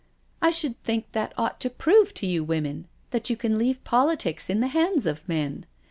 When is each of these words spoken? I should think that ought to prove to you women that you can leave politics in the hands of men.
I 0.41 0.49
should 0.49 0.81
think 0.81 1.11
that 1.11 1.31
ought 1.37 1.59
to 1.59 1.69
prove 1.69 2.11
to 2.15 2.25
you 2.25 2.43
women 2.43 2.87
that 3.11 3.29
you 3.29 3.37
can 3.37 3.59
leave 3.59 3.83
politics 3.83 4.49
in 4.49 4.59
the 4.59 4.65
hands 4.67 5.05
of 5.05 5.29
men. 5.29 5.67